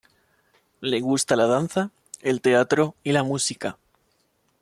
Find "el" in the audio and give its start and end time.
2.23-2.41